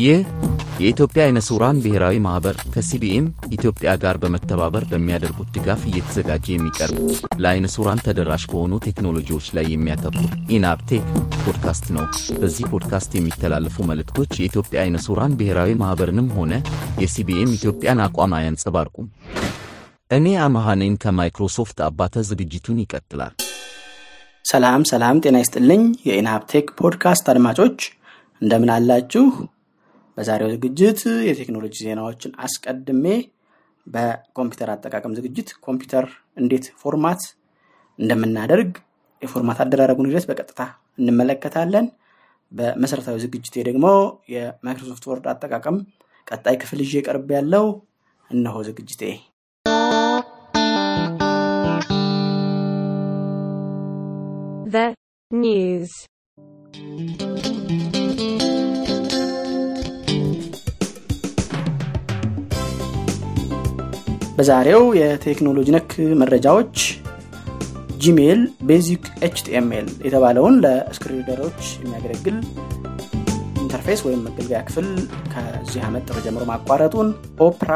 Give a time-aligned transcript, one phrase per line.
[0.00, 0.20] ይህ
[0.80, 3.24] የኢትዮጵያ አይነ ስውራን ብሔራዊ ማኅበር ከ CBM
[3.56, 6.98] ኢትዮጵያ ጋር በመተባበር በሚያደርጉት ድጋፍ እየተዘጋጀ የሚቀርብ
[7.42, 11.04] ለአይነ ስውራን ተደራሽ በሆኑ ቴክኖሎጂዎች ላይ የሚያተኩር ኢንአፕቴክ
[11.42, 12.06] ፖድካስት ነው።
[12.40, 16.52] በዚህ ፖድካስት የሚተላለፉ መልእክቶች የኢትዮጵያ አይነ ስውራን ብሔራዊ ማኅበርንም ሆነ
[17.04, 19.08] የ CBM ኢትዮጵያን አቋም አያንጸባርቁም።
[20.10, 23.34] እኔ አመሃኔን ከማይክሮሶፍት አባተ ዝግጅቱን ይቀጥላል።
[24.44, 27.78] ሰላም ሰላም፣ ጤና ይስጥልኝ የኢንሃፕቴክ ፖድካስት አድማጮች
[28.42, 29.24] እንደምን አላችሁ?
[30.18, 33.04] በዛሬው ዝግጅት የቴክኖሎጂ ዜናዎችን አስቀድሜ
[33.86, 37.22] በኮምፒውተር አጠቃቀም ዝግጅት ኮምፒውተር እንዴት format
[37.98, 38.72] እንደምናደርግ
[39.22, 40.60] የ format አደራረጉን ሂደት በቀጥታ
[40.98, 41.86] እንመለከታለን።
[42.52, 43.86] በመሰረታዊ ዝግጅቴ ደግሞ
[44.34, 45.76] የ Microsoft Word አጠቃቀም
[46.26, 47.66] ቀጣይ ክፍል ይዤ ቀርቤያለሁ
[48.30, 49.02] እነሆ ዝግጅቴ።
[54.72, 54.84] The
[64.40, 66.76] በዛሬው የቴክኖሎጂ ነክ መረጃዎች
[68.02, 72.38] Gmail Basic HTML የተባለውን ለ screen reader ኦች የሚያገለግል
[73.62, 74.88] interface ወይም መገልገያ ክፍል
[75.34, 77.10] ከዚህ ዓመት ጥር ጀምሮ ማቋረጡን፣
[77.46, 77.72] Opera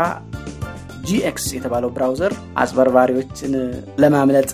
[1.05, 3.53] GX የተባለው browser አጭበርባሪዎችን
[4.05, 4.51] ለማምለጥ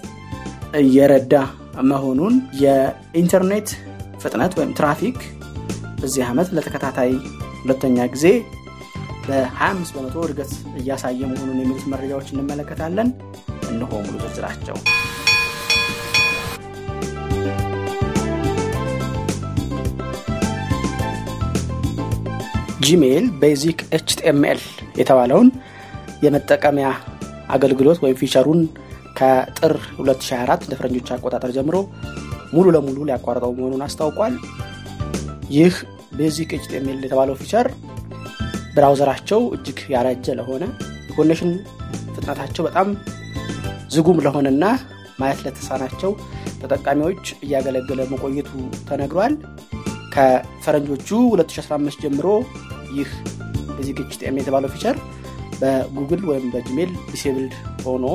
[0.81, 1.35] እየረዳ
[1.91, 3.71] መሆኑን፣ የኢንተርኔት
[4.25, 5.21] ፍጥነት ወይም ትራፊክ
[6.01, 7.15] በዚህ ዓመት ለተከታታይ
[7.63, 8.27] ሁለተኛ ጊዜ
[9.31, 13.09] በ25 በመቶ እድገት እያሳየ መሆኑን የሚሉት መረጃዎች እንመለከታለን።
[13.71, 14.77] እነሆ ሙሉ ዝርዝራቸው።
[22.85, 24.61] Gmail Basic HTML
[25.01, 25.49] የተባለውን
[26.25, 26.89] የመጠቀሚያ
[27.51, 28.61] አገልግሎት ወይም feature ኡን
[29.19, 31.77] ከጥር 2024 ለፈረንጆች አቆጣጠር ጀምሮ
[32.53, 34.35] ሙሉ ለሙሉ ሊያቋርጠው መሆኑን አስታውቋል።
[35.57, 35.75] ይህ
[36.19, 37.67] Basic HTML የተባለው feature
[38.75, 40.65] browser ኣቸው እጅግ ያረጀ ለሆነ
[41.09, 41.53] የ connection
[42.15, 42.89] ፍጥነታቸው በጣም
[43.95, 44.65] ዝግም ለሆነና
[45.21, 46.11] ማየት ለተሳናቸው
[46.61, 48.51] ተጠቃሚዎች እያገለገለ መቆየቱ
[48.89, 49.35] ተነግሯል።
[50.15, 52.29] ከፈረንጆቹ 2015 ጀምሮ
[52.97, 53.11] ይህ
[53.77, 54.97] Basic HTML የተባለው feature
[55.61, 57.55] በ Google ወይም በ Gmail disabled
[57.85, 58.07] ሆኖ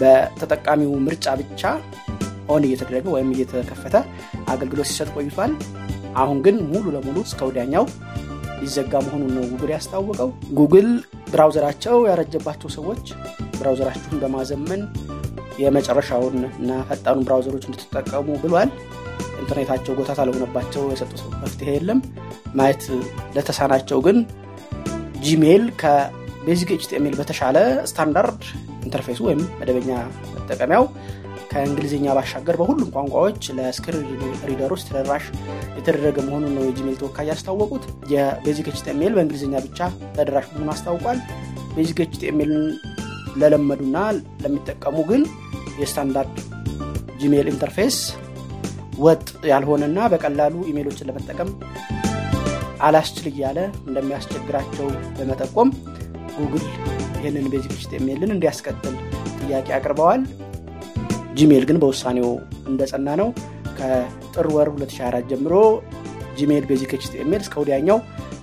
[0.00, 1.62] በተጠቃሚው ምርጫ ብቻ
[2.52, 3.96] on እየተደረገ ወይም እየተከፈተ
[4.52, 5.52] አገልግሎት ሲሰጥ ቆይቷል።
[6.22, 7.84] አሁን ግን ሙሉ ለሙሉ እስከ ወዲያኛው
[8.62, 10.28] ሊዘጋ መሆኑን ነው ጉግል ያስታወቀው።
[10.58, 10.88] Google
[11.32, 13.04] browser ኣቸው ያረጀባቸው ሰዎች
[13.56, 14.82] browser ኣችሁን በማዘመን
[15.62, 18.70] የመጨረሻውን እና ፈጣኑን browser ኦች እንድትጠቀሙ ብሏል።
[19.42, 22.00] ኢንተርኔታቸው ጎታታ ለሆነባቸው የሰጡት መፍትሄ የለም።
[22.54, 22.84] ማየት
[23.36, 24.18] ለተሳናቸው ግን
[25.24, 27.56] Gmail ከ Basic HTML በተሻለ
[27.90, 28.42] standard
[28.86, 29.90] interface ኡ ወይም መደበኛ
[30.36, 30.84] መጠቀሚያው
[31.52, 34.06] ከእንግሊዝኛ ባሻገር በሁሉም ቋንቋዎች ለ screen
[34.48, 35.24] reader ኦች ተደራሽ
[35.76, 39.80] የተደረገ መሆኑን ነው የ Gmail ተወካይ ያስታወቁት። የ Basic HTML በእንግሊዝኛ ብቻ
[40.16, 41.20] ተደራሽ መሆኑን አስታውቋል።
[41.76, 42.64] Basic HTML ን
[43.36, 43.96] ለለመዱና
[44.42, 45.22] ለሚጠቀሙ ግን
[45.80, 46.36] የ standard
[47.20, 47.96] Gmail interface
[48.98, 51.50] ወጥ ያልሆነና በቀላሉ ኢሜሎችን ለመጠቀም
[52.86, 54.86] አላስችል እያለ እንደሚያስቸግራቸው
[55.18, 55.68] በመጠቆም
[56.38, 56.64] ጉግል
[57.16, 58.94] ይህንን Basic HTML ን እንዲያስቀጥል
[59.40, 60.22] ጥያቄ አቅርበዋል።
[61.36, 62.28] Gmail ግን በውሳኔው
[62.70, 63.28] እንደጸና ነው።
[63.78, 65.54] ከጥር ወር 2024 ጀምሮ
[66.38, 67.98] Gmail Basic HTML እስከ ወዲያኛው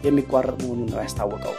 [0.06, 1.54] የሚቋረጥ መሆኑን ነው ያስታወቀው።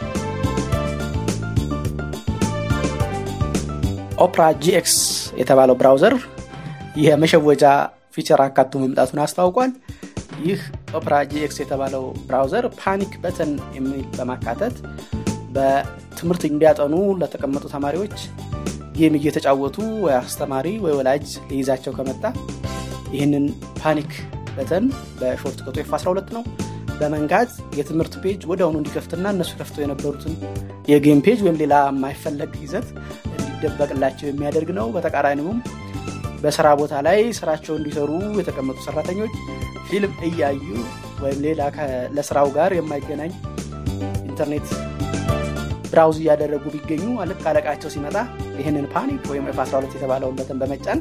[4.23, 4.95] Opera GX
[5.39, 6.15] የተባለው browser
[7.03, 7.63] የመሸወጃ
[8.15, 9.71] feature አካቶ መምጣቱን አስታውቋል።
[10.45, 10.61] ይህ
[10.97, 14.75] Opera GX የተባለው browser panic button የሚል በማካተት
[15.55, 18.15] በትምህርት እንዲያጠኑ ለተቀመጡ ተማሪዎች
[18.95, 22.23] game እየተጫወቱ ወይ አስተማሪ ወይ ወላጅ ሊይዛቸው ከመጣ
[23.13, 23.45] ይህንን
[23.79, 24.11] panic
[24.55, 24.85] button በ
[25.19, 26.43] shortcut ኡ F 12 ነው
[26.99, 30.33] በመንካት የትምህርት page ወደ አሁኑ እንዲከፍትና እነሱ ከፍተው የነበሩትን
[30.91, 32.87] የ game page ወይም ሌላ የማይፈለግ ይዘት
[33.37, 35.59] እንዲደበቅላቸው የሚያደርግ ነው። በተቃራኒውም
[36.43, 39.33] በስራ ቦታ ላይ ስራቸው እንዲሰሩ የተቀመጡ ሰራተኞች
[39.89, 40.63] ፊልም እያዩ
[41.23, 41.61] ወይም ሌላ
[42.15, 43.33] ለስራው ጋር የማይገናኝ
[44.29, 44.69] ኢንተርኔት
[45.91, 48.15] browse እያደረጉ ቢገኙ ልክ አለቃቸው ሲመጣ
[48.59, 50.99] ይህንን panic ወይም F 12 የተባለውን button በመጫን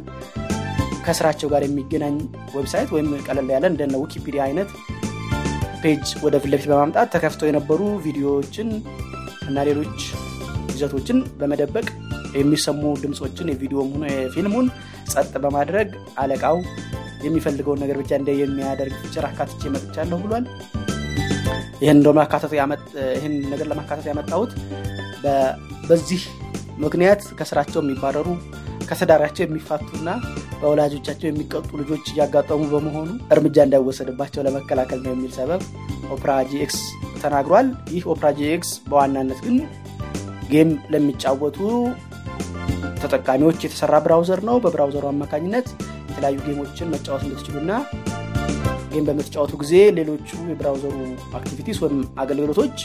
[1.05, 2.17] ከስራቸው ጋር የሚገናኝ
[2.55, 4.71] website ወይም ቀለል ያለ እንደነ ዊኪፒዲያ አይነት
[5.83, 8.69] page ወደ ፊት ለፊት በማምጣት ተከፍተው የነበሩ ቪዲዮዎችን
[9.49, 9.99] እና ሌሎች
[10.73, 11.87] ይዘቶችን በመደበቅ
[12.37, 14.67] የሚሰሙ ድምፆችን የቪዲዮም ሆነ የፊልሙን
[15.13, 15.89] ጸጥ በማድረግ
[16.23, 16.59] አለቃው
[17.25, 20.45] የሚፈልገውን ነገር ብቻ እንደ የሚያደርግ feature አካትቼ መጥቻለሁ ብሏል።
[21.83, 21.99] ይህን
[23.53, 24.53] ነገር ለማካተት ያመጣሁት
[25.89, 26.23] በዚህ
[26.81, 28.29] ምክንያት ከስራቸው የሚባረሩ
[28.89, 30.09] ከትዳራቸው የሚፋቱና
[30.61, 35.63] በወላጆቻቸው የሚቀጡ ልጆች እያጋጠሙ በመሆኑ እርምጃ እንዳይወሰድባቸው ለመከላከል ነው የሚል ሰበብ
[36.15, 36.79] Opera GX
[37.23, 39.57] ተናግሯል። ይህ Opera GX በዋናነት ግን
[40.51, 41.59] game ለሚጫወቱ
[43.03, 45.69] ተጠቃሚዎች የተሰራ browser ነው። በ browser ኡ አማካኝነት
[46.11, 47.73] የተለያዩ game ኦችን መጫወት እንድትችሉና
[48.93, 50.95] game በምትጫወቱ ጊዜ ሌሎቹ የ browser
[51.39, 52.77] ኡ activities ወይም አገልግሎቶች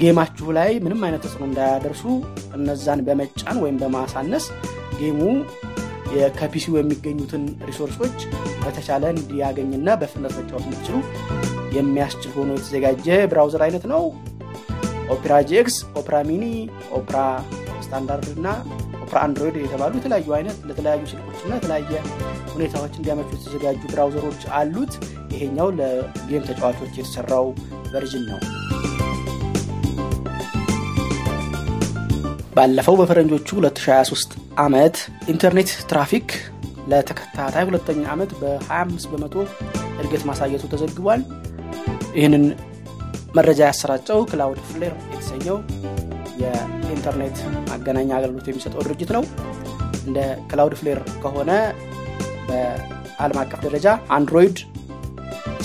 [0.00, 2.02] game ኣችሁ ላይ ምንም አይነት ተጽዕኖ እንዳያደርሱ
[2.56, 4.44] እነዛን በመጫን ወይም በማሳነስ
[5.00, 5.20] game
[6.38, 8.18] ኡ ከ PC ው የሚገኙትን resource ኦች
[8.62, 10.96] በተቻለ እንዲያገኝና በፍጥነት መጫወት እንዲችሉ
[11.76, 14.04] የሚያስችል ሆኖ የተዘጋጀ browser አይነት ነው።
[15.14, 16.44] Opera GX፣ Opera Mini፣
[16.98, 17.18] Opera
[17.84, 18.46] Standard እና
[19.02, 21.92] Opera Android የተባሉ የተለያዩ አይነት ለተለያዩ ስልኮችና የተለያየ
[22.54, 24.94] ሁኔታዎች እንዲያመቹ የተዘጋጁ browser ኦች አሉት።
[25.34, 27.48] ይሄኛው ለ game ተጫዋቾች የተሰራው
[27.92, 28.40] version ነው።
[32.58, 34.32] ባለፈው በፈረንጆቹ 2023
[34.62, 34.96] ዓመት
[35.32, 36.28] ኢንተርኔት ትራፊክ
[36.90, 39.34] ለተከታታይ ሁለተኛ ዓመት በ25 በመቶ
[40.00, 41.20] እድገት ማሳየቱ ተዘግቧል።
[42.16, 42.44] ይህንን
[43.36, 45.58] መረጃ ያሰራጨው Cloudflare የተሰኘው
[46.42, 47.38] የኢንተርኔት
[47.68, 49.24] ማገናኛ አገልግሎት የሚሰጠው ድርጅት ነው።
[50.02, 50.18] እንደ
[50.50, 51.50] Cloudflare ከሆነ
[52.48, 53.86] በዓለም አቀፍ ደረጃ
[54.16, 54.58] Android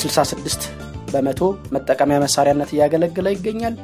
[0.04, 0.70] 66
[1.14, 1.42] በመቶ
[1.76, 3.76] መጠቀሚያ መሳሪያነት እያገለገለ ይገኛል።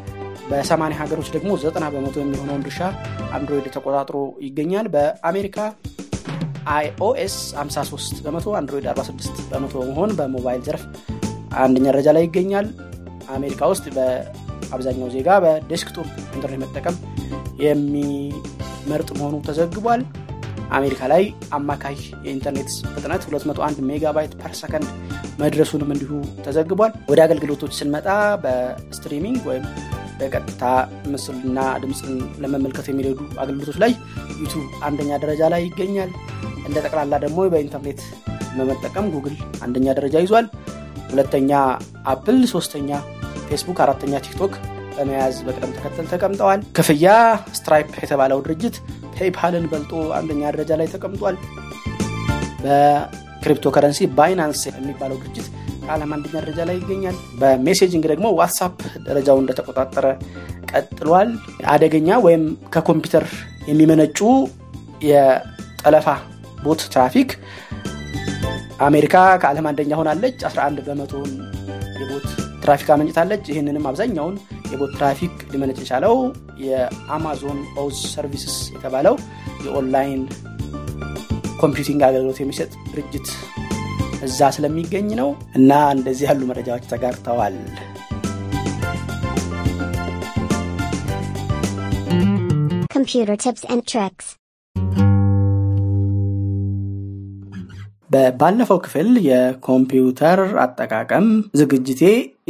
[0.50, 2.82] በ80 ሀገሮች ደግሞ 90 በመቶ የሚሆነውን ድርሻ
[3.36, 5.58] አንድሮይድ ተቆጣጥሮ ይገኛል። በአሜሪካ
[6.74, 10.84] iOS 53 በመቶ አንድሮይድ 46 በመቶ በመሆን በሞባይል ዘርፍ
[11.60, 12.68] አንደኛ ደረጃ ላይ ይገኛል።
[13.36, 16.96] አሜሪካ ውስጥ በአብዛኛው ዜጋ በ desktop ኢንተርኔት መጠቀም
[17.66, 20.04] የሚመርጥ መሆኑ ተዘግቧል።
[20.78, 21.96] አሜሪካ ላይ አማካይ
[22.26, 24.90] የኢንተርኔት ፍጥነት 201 megabyte per second
[25.40, 26.12] መድረሱንም እንዲሁ
[26.46, 28.08] ተዘግቧል። ወደ አገልግሎቶች ስንመጣ
[28.44, 29.66] በ streaming ወይም
[30.20, 30.64] በቀጥታ
[31.12, 32.14] ምስልና ድምፅን
[32.44, 33.92] ለመመልከት የሚረዱ አገልግሎቶች ላይ
[34.42, 36.12] ዩቱብ አንደኛ ደረጃ ላይ ይገኛል።
[36.68, 38.02] እንደ ጠቅላላ ደግሞ በኢንተርኔት
[38.58, 40.48] በመጠቀም ጉግል አንደኛ ደረጃ ይዟል።
[41.12, 41.52] ሁለተኛ
[42.14, 42.90] አፕል፣ ሶስተኛ
[43.48, 44.54] ፌስቡክ፣ አራተኛ ቲክቶክ
[44.96, 47.08] በመያዝ በቅደም ተከተል ተቀምጠዋል። ክፍያ
[47.58, 48.76] ስትራይፕ የተባለው ድርጅት
[49.20, 51.38] ፔይፓልን በልጦ አንደኛ ደረጃ ላይ ተቀምጧል።
[52.64, 55.48] በክሪፕቶ ከረንሲ ባይናንስ የሚባለው ድርጅት
[55.84, 58.76] ከዓለም አንደኛ ደረጃ ላይ ይገኛል። በ messaging ደግሞ ዋትሳፕ
[59.08, 60.06] ደረጃውን እንደተቆጣጠረ
[60.72, 61.30] ቀጥሏል።
[61.74, 62.44] አደገኛ ወይም
[62.74, 63.26] ከኮምፒውተር
[63.70, 64.20] የሚመነጩ
[65.10, 66.08] የጠለፋ
[66.64, 67.30] bot traffic
[68.88, 71.32] አሜሪካ ከዓለም አንደኛ ሆናለች። 11 በመቶውን
[72.02, 72.28] የ bot
[72.70, 74.36] traffic አመንጭታለች። ይህንንም አብዛኛውን
[74.72, 76.16] የ bot traffic ሊመነጭ የቻለው
[76.64, 79.16] የ Amazon Web Services የተባለው
[79.66, 80.22] የ online
[81.62, 83.30] computing አገልግሎት የሚሰጥ ድርጅት
[84.28, 85.30] እዛ ስለሚገኝ ነው
[85.60, 87.58] እና እንደዚህ ያሉ መረጃዎች ተጋርተዋል።
[92.94, 95.09] Computer tips and.
[98.40, 101.28] ባለፈው ክፍል የኮምፒውተር አጠቃቀም
[101.60, 102.02] ዝግጅቴ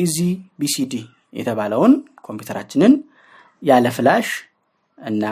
[0.03, 0.93] EasyBCD
[1.33, 1.93] የተባለውን
[2.27, 2.93] ኮምፒውተራችንን
[3.61, 4.27] ያለ flash
[4.97, 5.23] እና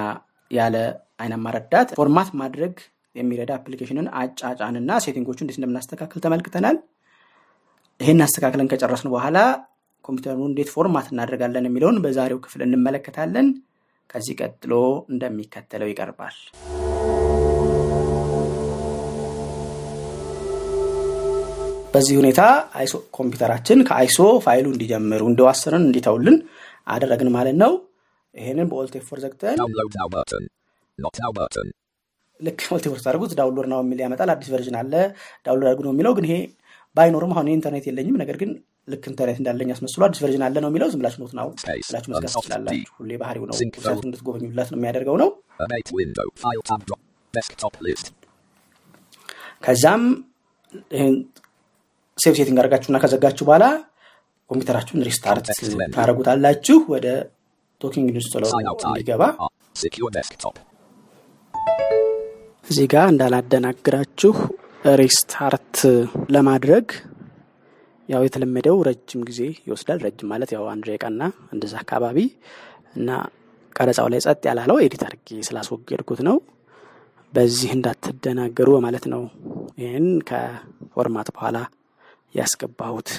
[0.51, 0.75] ያለ
[1.19, 2.73] አይናማ ረዳት format ማድረግ
[3.15, 6.77] የሚረዳ application ን አጫጫንና setting ኦቹ እንዴት እንደምናስተካክል ተመልክተናል።
[7.99, 9.37] ይህን አስተካክለን ከጨረስን በኋላ
[10.05, 13.47] ኮምፒውተሩን እንዴት format እናደርጋለን የሚለውን በዛሬው ክፍል እንመለከታለን።
[14.09, 14.73] ከዚህ ቀጥሎ
[15.09, 16.35] እንደሚከተለው ይቀርባል።
[21.97, 22.41] በዚህ ሁኔታ
[22.79, 26.35] አይሶ ኮምፒውተራችን ከአይሶ ፋይሉ እንዲጀምሩ እንደዋሰንን እንዲተውልን
[26.87, 27.71] አደረግን ማለት ነው።
[28.35, 29.55] ይህንን በኦልቴ ፎር ዘግተን.
[32.39, 34.93] ልክ ኦልቴ ፎር ታደርጉት ዳውንሎድ ነው የሚል ያመጣል። አዲስ ቨርዥን አለ
[35.45, 36.35] ዳውንሎድ አድርጉ ነው የሚለው። ግን ይሄ
[36.95, 38.51] ባይኖርም አሁን ኢንተርኔት የለኝም፣ ነገር ግን
[38.87, 41.49] ልክ ኢንተርኔት እንዳለኝ አስመስሎ አዲስ ቨርዥን አለ ነው የሚለው። ዝም ብላችሁ ኖት ነው.
[41.89, 43.99] ብላችሁ መዝጋት Unsoft ትችላላችሁ። ሁሌ ባህሪው ነው phone.
[44.05, 45.29] እንድትጎበኙላት ነው የሚያደርገው ነው።.
[49.63, 50.03] ከዛም
[52.17, 53.65] save setting አድርጋችሁና ከዘጋችሁ በኋላ
[54.49, 55.47] ኮምፒውተራችሁን restart.
[55.95, 57.07] ታደረጉታላችሁ ወደ
[57.81, 58.51] talking installer.
[58.87, 59.23] እንዲገባ.
[62.67, 64.33] እዚህ ጋር እንዳላደናግራችሁ
[65.01, 65.75] restart
[66.35, 66.87] ለማድረግ
[68.09, 71.21] ያው የተለመደው ረጅም ጊዜ ይወስዳል። ረጅም ማለት ያው አንድ ደቂቃና
[71.53, 72.17] እንደዛ አካባቢ
[72.95, 73.09] እና
[73.75, 76.37] ቀረጻው ላይ ጸጥ ያለው edit አድርጌ ስላስወገድኩት ነው።
[77.33, 79.23] በዚህ እንዳትደናገሩ በማለት ነው
[79.81, 81.57] ይህን ከ format በኋላ
[82.35, 83.09] ያስገባሁት።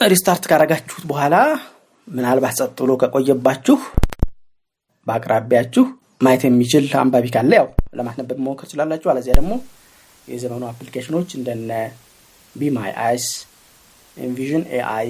[0.00, 1.34] restart ካረጋችሁት በኋላ
[2.08, 3.76] ምናልባት ጸጥ ብሎ ከቆየባችሁ
[5.06, 5.84] በአቅራቢያችሁ
[6.20, 7.68] ማየት የሚችል አንባቢ ካለ ያው
[7.98, 9.52] ለማስነበብ መሞከር ትችላላችሁ። አለዚያ ደግሞ
[10.28, 11.70] የዘመኑ application ኦች እንደነ
[12.54, 13.26] Be My Eyes፣
[14.16, 15.08] Envision AI፣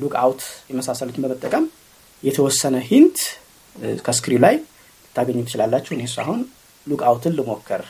[0.00, 1.64] Lookout የመሳሰሉትን በመጠቀም
[2.22, 3.18] የተወሰነ ሂንት
[4.06, 4.54] ከስክሪው ላይ
[5.04, 6.40] ልታገኙ ትችላላችሁ። እኔ እሱ አሁን
[6.86, 7.82] ሉክ አውትን ልሞክር።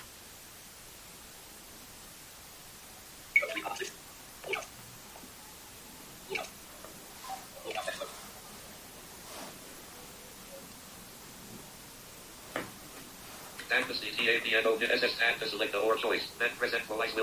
[13.70, 16.30] parentheses TAPNO did SS tab to select the or choice.
[16.38, 17.14] Then press equalize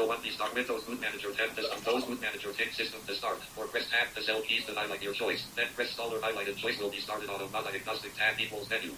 [0.51, 3.39] start Windows Boot Manager tab to Windows Boot Manager tick system to start.
[3.57, 5.41] Or press tab to sell keys to highlight your choice.
[5.55, 8.93] Then press dollar highlighted choice will be started on a non-diagnostic tab equals menu.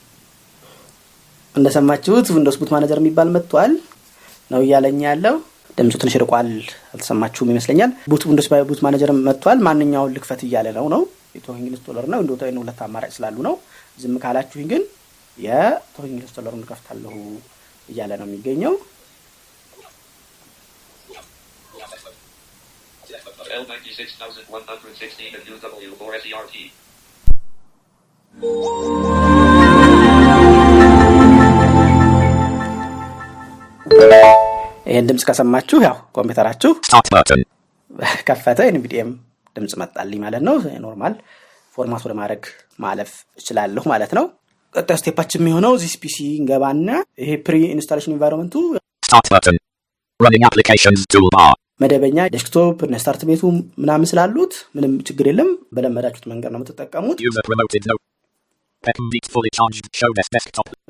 [1.56, 3.72] እንደሰማችሁት Windows boot manager የሚባል መጥቷል
[4.52, 5.36] ነው እያለኝ ያለው።
[5.78, 6.48] ድምፁ ትንሽ ርቋል፣
[6.94, 11.02] አልተሰማችሁም ይመስለኛል። boot Windows boot manager መጥቷል። ማንኛውን ልክፈት እያለ ነው ነው
[11.38, 13.54] የ talking installer ነው Windows ten ሁለት አማራጭ ስላሉ ነው።
[14.02, 14.84] ዝም ካላችሁኝ ግን
[15.38, 17.14] የ talking installer ኡን እከፍታለሁ
[17.90, 18.74] እያለ ነው የሚገኘው።
[23.06, 26.72] L96116 and UW4SERT.
[34.88, 37.40] ይህን ድምፅ ከሰማችሁ ያው ኮምፒውተራችሁ Start button.
[38.28, 39.10] ከፈተ NVDA ም
[39.56, 40.56] ድምፅ መጣልኝ ማለት ነው።
[40.86, 41.14] normal
[41.78, 42.42] format ወደ ማድረግ
[42.80, 44.26] ማለፍ እችላለሁ ማለት ነው።
[44.76, 46.90] ቀጣዩ step ኣችን የሚሆነው This PC እንገባና
[47.24, 48.56] ይሄ pre-installation environment ኡ
[51.80, 53.42] መደበኛ desktop እነ start button ኡ
[53.84, 57.18] ምናምን ስላሉት ምንም ችግር የለም። በለመዳችሁት መንገድ ነው የምትጠቀሙት።.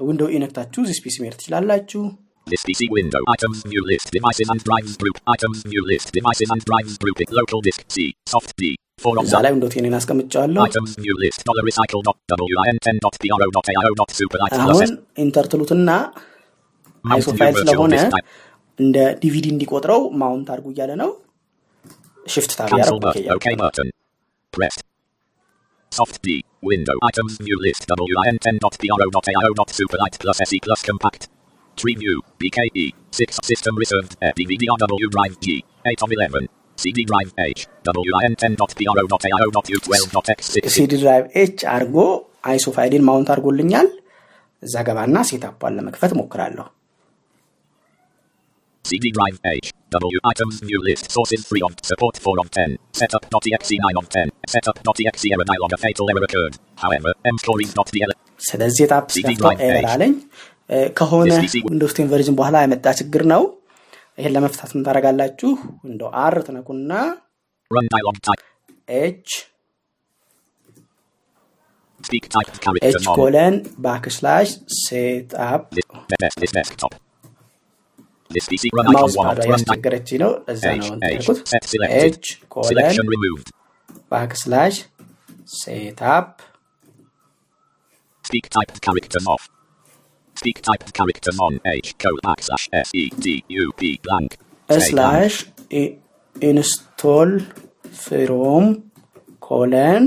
[0.08, 2.04] ዊንዶው ኢነክታችሁ ዚስ ፒሲ መሄድ ትችላላችሁ።
[2.48, 3.22] This PC window.
[3.34, 4.08] Items view list.
[4.12, 5.18] Devices and drives group.
[5.28, 6.08] Items view list.
[6.12, 7.30] Devices and drives grouping.
[7.32, 7.98] Local disk C.
[8.26, 8.72] Soft D.
[9.04, 11.40] 4 of እዛ ላይ ዊንዶው ቴንን አስቀምጫዋለሁ። Items view list.
[11.50, 12.18] Dollar recycle dot
[12.52, 14.92] WIN 10 dot PRO dot AIO dot superlight plus አሁን.
[15.26, 15.90] ኢንተር ትሉትና
[17.06, 17.96] አይሶ ፋይል ስለሆነ.
[18.80, 21.12] እንደ ዲቪዲ እንዲቆጥረው ማውንት አድርጉ እያለ ነው።
[22.26, 22.72] ሽፍት ታብ.
[25.92, 26.30] Soft D.
[26.64, 26.96] Window.
[27.04, 27.84] Items view list.
[28.12, 31.22] WIN 10 dot PRO dot AIO dot superlight plus SE plus compact.
[31.78, 32.16] Tree view.
[32.40, 32.86] BKE.
[33.12, 34.18] 6 system reserved.
[34.20, 35.48] Uh, DVD on W drive G.
[35.86, 36.48] 8 of 11.
[36.78, 37.62] CD drive H.
[38.10, 40.56] WIN 10 dot PRO dot AIO dot U12 dot X6.
[40.78, 41.98] ሲዲ ድራይቭ ኤች አድርጎ
[42.44, 43.90] አይሶ ፋይሌን ማውንት አድርጎልኛል።
[44.64, 46.66] እዛ ገባና ሴታፓን ለመክፈት ሞክራለሁ።
[48.85, 49.67] CD drive H.
[49.97, 52.77] W items view list sources 3 of support 4 of 10.
[52.93, 54.31] Setup.exe 9 of 10.
[54.49, 56.55] Setup.exe error dialog a fatal error occurred.
[56.77, 59.91] However, mstories not the ele- ስለዚህ ሴታፕ CD ስከፍተው drive ኤረር page.
[59.93, 60.13] አለኝ።
[60.71, 63.43] እ፣ ከሆነ This PC ዊንዶውስ ቴን ቨርዥን በኋላ የመጣ ችግር ነው።
[64.19, 65.51] ይሄን ለመፍታት ምን ታደርጋላችሁ?
[65.85, 66.93] ዊንዶው አር ትነኩና
[67.71, 68.45] run dialog type.
[68.99, 69.29] ኤች
[72.05, 73.15] Speak type character ኤች on.
[73.17, 74.49] ኮለን ባክስላሽ
[74.83, 75.63] ሴትአፕ
[78.96, 79.46] ማውስ 1 ፓዷ of run type.
[79.48, 82.04] እያስቸገረች ነው። እዛ H, ነው H, እንትልኩት set selected.
[82.06, 82.26] ኤች
[82.56, 83.48] ኮለን Selection removed.
[84.12, 84.76] ባክስላሽ
[85.62, 86.28] ሴትአፕ
[88.26, 89.44] Speak type character off.
[90.38, 91.54] Speak type character on.
[91.74, 93.26] H, code backslash S E T
[93.62, 94.30] U P blank.
[94.34, 94.88] Say blank.
[94.88, 95.34] ስላሽ
[96.36, 97.32] ኢንስቶል
[98.04, 98.66] ፍሮም
[99.42, 100.04] ኮለን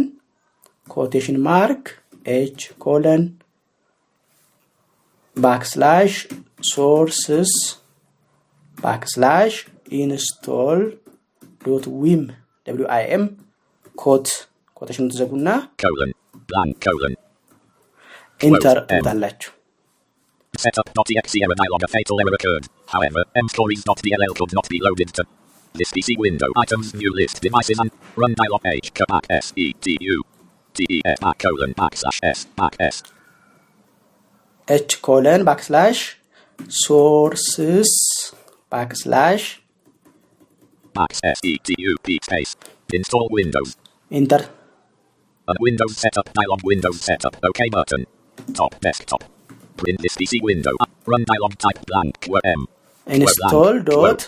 [0.91, 1.85] ኮቴሽን ማርክ
[2.37, 3.23] ኤች ኮለን
[8.78, 9.54] ባክስላሽ ሶርስስ ባክስላሽ
[10.00, 10.80] ኢንስቶል
[11.66, 12.22] ዶት ዊም
[12.68, 13.24] ደብሊው አይ ኤም
[13.96, 14.28] ኮት
[14.78, 15.50] ኮቴሽን ትዘጉና
[15.84, 16.12] colon
[16.50, 17.14] blank colon
[18.40, 19.02] ኢንተር Quote, M.
[19.02, 19.52] ትሉታላችሁ።
[20.54, 22.66] Setup.exe error dialog a fatal error occurred.
[22.88, 25.24] However, mstories.dll could not be loaded to
[25.76, 26.50] this PC window.
[26.64, 27.92] Items view list devices and
[28.22, 30.18] run dialog H back S E T U
[30.76, 32.98] T E F back colon backslash S back S
[34.68, 36.00] ኤች ኮለን ባክስላሽ
[36.84, 37.94] ሶርስስ
[38.77, 39.43] ባክስላሽ
[40.95, 42.53] back S E T U P space.
[42.99, 43.71] Install Windows.
[44.11, 44.43] ኢንተር
[45.49, 48.03] A Windows setup dialog Windows setup OK button.
[48.59, 49.23] Top desktop.
[49.81, 50.75] Print this PC window.
[51.13, 52.63] Run dialog type blank were M
[53.07, 54.23] ኢንስቶል ዶት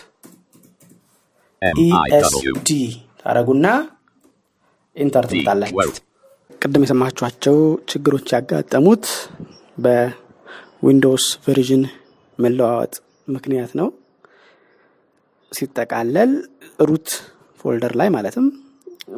[1.61, 2.69] M I W ኢኤስዲ
[3.21, 3.67] ታረጉና
[4.95, 5.25] ኢንተር
[5.77, 5.99] quote.
[6.61, 7.57] ቅድም የሰማችኋቸው
[7.91, 9.05] ችግሮች ያጋጠሙት
[9.85, 11.83] በ Windows version
[12.39, 12.93] መለዋወጥ
[13.35, 13.89] ምክንያት ነው።
[15.51, 16.31] ሲጠቃለል
[16.81, 17.09] root
[17.59, 18.45] folder ላይ ማለትም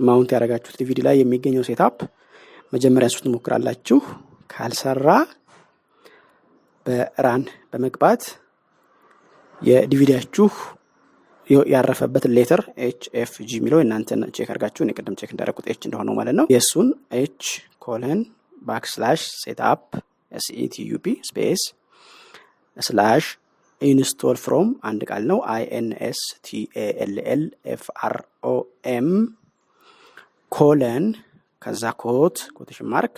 [0.08, 1.98] mount ያደረጋችሁት ዲቪዲ ላይ የሚገኘው setup
[2.74, 3.98] መጀመሪያ እሱን ትሞክራላችሁ።
[4.50, 5.08] ካልሰራ
[6.86, 8.22] በ Run በመግባት
[9.62, 10.48] የዲቪዲያችሁ
[11.68, 16.16] ያረፈበት letter H F G የሚለው እናንተን check አድርጋችሁ እኔ ቅድም check እንዳደረኩት H እንደሆነው
[16.20, 16.88] ማለት ነው። የእሱን
[17.20, 17.44] H
[17.80, 18.20] colon
[18.62, 19.84] backslash setup
[20.32, 21.62] SETUP space
[22.78, 23.26] slash
[23.82, 28.16] install from አንድ ቃል ነው I N S T L F R
[30.52, 31.06] colon
[31.62, 33.16] ከዛ quote quotation mark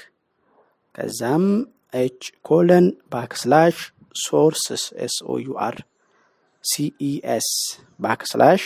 [0.96, 1.46] ከዛም
[1.94, 3.76] H colon backslash
[4.24, 5.36] sources S O
[8.00, 8.64] backslash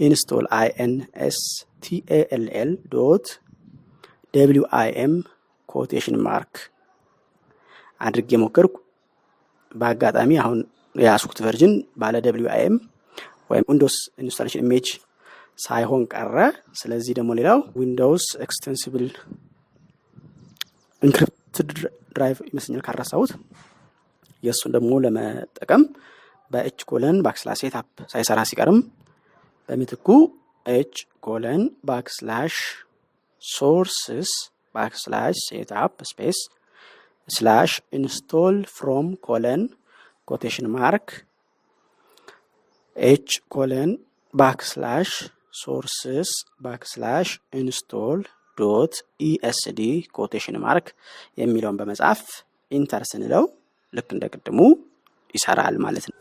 [0.00, 1.38] install I N S
[1.82, 3.26] T A L L dot
[4.34, 5.14] W I M
[5.68, 6.54] quotation mark
[8.00, 8.74] አድርጌ ሞከርኩ።
[9.72, 10.58] በአጋጣሚ አሁን
[10.94, 12.76] የያዝኩት version ባለ WIM
[13.50, 14.86] ወይም Windows installation image
[15.58, 16.34] ሳይሆን ቀረ።
[16.80, 19.06] ስለዚህ ደግሞ ሌላው Windows extensible
[21.02, 21.70] encrypted
[22.16, 23.32] drive ይመስለኛል ካረሳሁት
[24.42, 25.82] የእሱን ደግሞ ለመጠቀም
[26.50, 28.78] በ H colon backslash setup ሳይሰራ ሲቀርም
[29.68, 30.08] በምትኩ
[30.66, 30.94] H
[31.26, 32.54] colon backslash
[33.42, 34.30] sources
[34.74, 36.38] backslash setup space
[37.28, 39.62] slash install from colon
[40.30, 41.08] quotation mark
[42.96, 43.90] H colon
[44.34, 45.10] backslash
[45.60, 46.30] sources
[46.64, 47.28] backslash
[47.60, 48.20] install
[48.58, 49.80] dot ESD
[50.18, 50.86] quotation mark
[51.38, 52.22] የሚለውን በመጻፍ
[52.70, 53.44] enter ስንለው
[53.94, 54.60] ልክ እንደ ቅድሙ
[55.34, 56.18] ይሰራል ማለት ነው።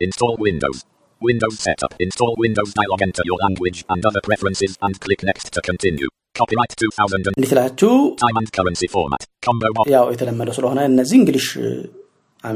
[0.00, 0.78] Install Windows.
[1.20, 1.92] Windows setup.
[2.04, 3.00] Install Windows dialog.
[3.06, 6.08] Enter your language and other preferences and click next to continue.
[6.34, 7.90] Copyright 2000 and እንዴት ላችሁ
[8.24, 9.22] time and currency format.
[9.46, 11.48] Combo of ያው የተለመደው ስለሆነ እነዚህ English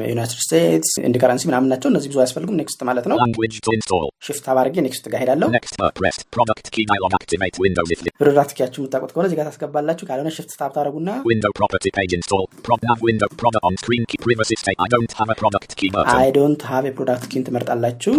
[0.07, 3.17] United States እንዲ currency ምናምን ናቸው። እነዚህ ብዙ አያስፈልጉም። next ማለት ነው።.
[4.27, 5.49] shift tab አድርጌ next ጋር ሄዳለሁ።
[5.81, 5.91] uh,
[8.21, 11.11] product key ያችሁ የምታውቁት ከሆነ እዚህ ጋር ታስገባላችሁ። ካልሆነ shift tab ታደርጉና.
[16.17, 18.15] I don't have a product key ን ትመርጣላችሁ።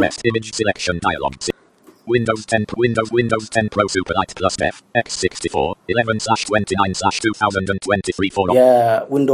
[2.08, 7.18] Windows 10 Pro- Windows Windows 10 Pro Superlight Plus F X64 11 slash 29 slash
[7.22, 9.32] 2023 for የ Window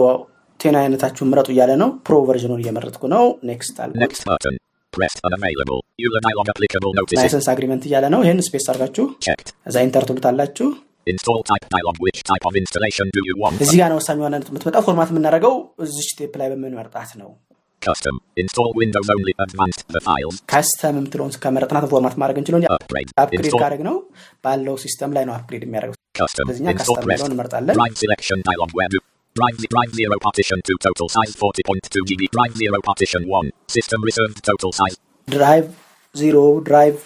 [0.64, 4.14] ten አይነታችሁን ምረጡ እያለ ነው። pro version ኑን እየመረጥኩ ነው። next አልኩት።
[7.14, 9.06] license agreement እያለ ነው። ይህን space አድርጋችሁ.
[9.70, 10.68] እዛ enter ትሉታላችሁ።?
[13.62, 15.56] እዚህ ጋር ነው ወሳኝ ዋና የምትመጣው። format የምናደርገው
[15.86, 17.32] እዚህ step ላይ በምንመርጣት ነው።
[17.82, 18.16] Custom.
[18.38, 20.36] Install Windows only advanced the files.
[20.52, 22.38] custom የምትለውን ከመረጥናት format ማድረግ
[22.76, 23.12] Upgrade.
[23.24, 23.96] upgrade ካደረግ ነው
[24.46, 26.94] ባለው system ላይ ነው upgrade የሚያደርገው። custom pressed.
[27.04, 27.76] የሚለውን እንመርጣለን።
[29.36, 32.22] Drive drive drive zero partition to total size 40.2 GB.
[32.30, 33.48] Drive zero partition one.
[33.68, 34.98] System reserved total size.
[35.28, 35.66] drive
[36.16, 36.98] zero drive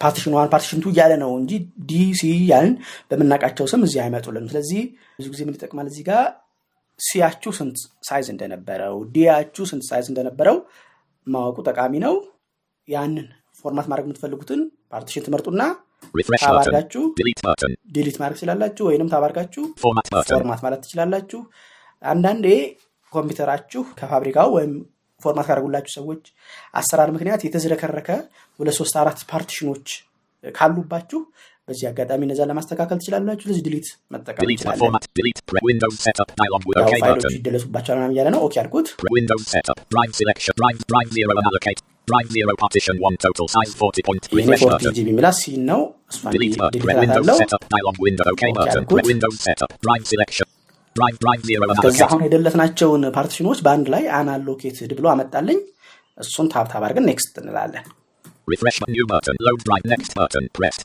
[0.00, 1.52] partition one partition two እያለ ነው እንጂ
[1.90, 2.74] D C ያልን
[3.10, 4.82] በምናውቃቸው ስም እዚህ አይመጡልም። ስለዚህ
[5.18, 6.22] ብዙ ጊዜ ምን ይጠቅማል እዚህ ጋር
[7.00, 10.58] C ያችሁ ስንት size እንደነበረው D ያችሁ ስንት size እንደነበረው
[11.26, 12.14] ማወቁ ጠቃሚ ነው።
[12.88, 13.26] ያንን
[13.60, 14.62] format ማድረግ የምትፈልጉትን
[14.94, 15.62] partition ትመርጡና
[17.44, 17.72] Button.
[17.96, 19.08] delete ማድረግ ትችላላችሁ፣ ወይንም
[20.14, 20.34] button.
[20.34, 21.40] format ማለት ትችላላችሁ።
[22.02, 22.46] አንዳንዴ
[23.12, 24.72] ኮምፒውተራችሁ ከፋብሪካው ወይም
[25.20, 26.22] format ካደረጉላችሁ ሰዎች
[26.74, 28.08] አሰራር ምክንያት የተዝረከረከ
[28.58, 29.86] ሁለት ሶስት አራት partition ኖች
[30.44, 31.20] ካሉባችሁ
[31.68, 34.42] በዚህ አጋጣሚ እነዛን ለማስተካከል ትችላላችሁ። ስለዚህ delete መጠቀም.
[37.36, 38.88] ይደለሱባቸዋል ምናምን እያለ ነው። OK አልኩት።.
[42.07, 42.27] Drive selection.
[42.27, 42.55] Drive drive zero unallocate.
[42.55, 44.23] Drive zero partition one total size 40 point.
[44.31, 44.93] ይሄኔ Refresh ፎርቲ button.
[44.97, 46.71] ጂቢ የሚላት ሲን ነው። እሷን Delete button.
[46.71, 48.25] ዲሊት Pre- Windows እላታለሁ። setup dialog window.
[48.25, 48.79] OK Okay, button.
[48.81, 49.71] አልኩት። Pre- Windows setup.
[49.87, 50.47] Drive selection.
[50.95, 52.03] Drive drive zero ከዛ unallocate.
[52.07, 55.59] አሁን የደለትናቸውን ፓርቲሽኖች በአንድ ላይ አናሎኬትድ ብሎ አመጣልኝ።
[56.17, 57.85] እሱን ታብ ታብ አድርገን ኔክስት እንላለን።
[58.47, 59.35] Refresh bu- new button.
[59.47, 60.83] Load drive next button pressed.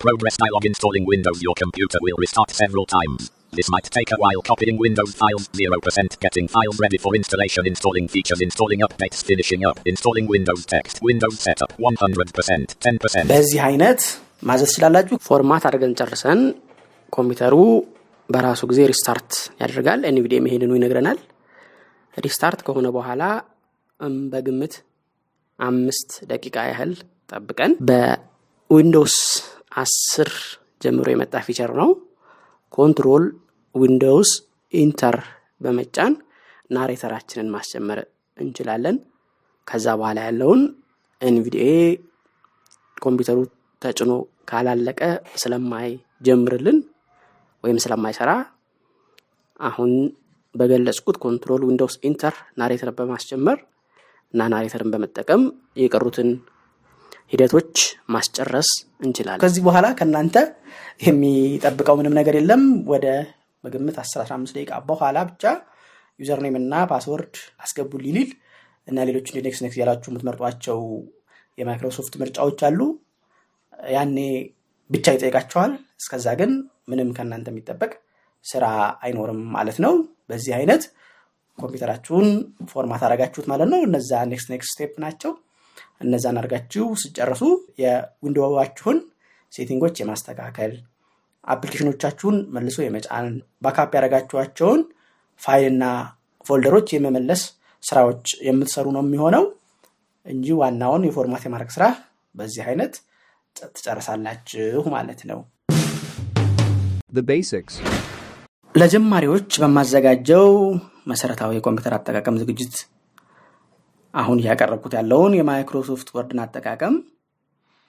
[0.00, 1.42] Progress dialog installing Windows.
[1.42, 3.22] Your computer will restart several times.
[3.55, 5.43] This might take a while copying Windows files.
[5.49, 7.65] 0% getting files ready for installation.
[7.65, 8.41] Installing features.
[8.41, 9.23] Installing updates.
[9.23, 9.77] Finishing up.
[9.85, 10.95] Installing Windows text.
[11.01, 11.71] Windows setup.
[11.79, 12.75] 100%.
[12.81, 13.31] 10%.
[13.31, 14.01] በዚህ አይነት
[14.43, 16.41] ማዘዝ ትችላላችሁ። format አድርገን ጨርሰን
[17.13, 17.55] ኮምፒውተሩ
[18.29, 21.19] በራሱ ጊዜ restart ያደርጋል። NVDA ም ይሄንኑ ይነግረናል።
[22.17, 23.23] restart ከሆነ በኋላ
[24.31, 24.73] በግምት
[25.59, 26.91] አምስት ደቂቃ ያህል
[27.29, 29.17] ጠብቀን በዊንዶውስ
[29.83, 30.31] አስር
[30.81, 31.89] ጀምሮ የመጣ feature ነው።
[32.73, 33.25] ኮንትሮል
[33.75, 34.31] Windows
[34.73, 35.15] ኢንተር
[35.61, 36.13] በመጫን
[36.69, 37.99] narrator ራችንን ማስጀመር
[38.37, 38.95] እንችላለን።
[39.67, 40.61] ከዛ በኋላ ያለውን
[41.21, 41.67] NVDA
[42.97, 43.37] ኮምፒውተሩ
[43.81, 44.11] ተጭኖ
[44.49, 45.01] ካላለቀ
[45.41, 46.77] ስለማይጀምርልን
[47.63, 48.31] ወይም ስለማይሰራ
[49.59, 49.91] አሁን
[50.55, 53.57] በገለጽኩት control Windows enter narrator ን በማስጀመር
[54.33, 55.41] እና narrator ን በመጠቀም
[55.81, 56.29] የቀሩትን
[57.33, 57.73] ሂደቶች
[58.09, 58.69] ማስጨረስ
[59.01, 60.37] እንችላለን። ከዚህ በኋላ ከእናንተ
[61.01, 63.05] የሚጠብቀው ምንም ነገር የለም። ወደ
[63.65, 65.43] በግምት 10-15 ደቂቃ በኋላ ብቻ
[66.19, 68.29] username እና password አስገቡ ሊል
[68.87, 70.79] እና ሌሎች ኔክስ ኔክስ ያላችሁ የምትመርጧቸው
[71.57, 72.79] የማይክሮሶፍት ምርጫዎች አሉ።
[73.93, 74.17] ያኔ
[74.89, 76.51] ብቻ ይጠይቃቸዋል። እስከዛ ግን
[76.87, 77.91] ምንም ከእናንተ የሚጠበቅ
[78.45, 78.65] ስራ
[79.05, 79.93] አይኖርም ማለት ነው።
[80.29, 80.83] በዚህ አይነት
[81.59, 82.27] ኮምፒውተራችሁን
[82.71, 85.31] format አደረጋችሁት ማለት ነው። እነዛ next next step ናቸው።
[86.03, 87.43] እነዛን አድርጋችሁ ስትጨርሱ
[87.83, 88.97] የ window ዋችሁን
[89.53, 90.71] setting ጎች የማስተካከል
[91.45, 93.27] application ኖቻችሁን መልሶ የመጫን
[93.61, 94.81] backup ያደረጋችኋቸውን
[95.41, 95.85] file ና
[96.45, 97.41] folder ሮች የመመለስ
[97.83, 99.43] ስራዎች የምትሰሩ ነው የሚሆነው
[100.25, 101.85] እንጂ ዋናውን የ format የማድረግ ስራ
[102.35, 102.93] በዚህ አይነት
[103.73, 105.39] ትጨርሳላችሁ ማለት ነው።
[107.11, 107.73] The basics.
[108.75, 110.47] ለጀማሪዎች በማዘጋጀው
[111.11, 112.75] መሰረታዊ የኮምፒውተር አጠቃቀም ዝግጅት
[114.13, 116.95] አሁን እያቀረብኩት ያለውን የ Microsoft Word ን አጠቃቀም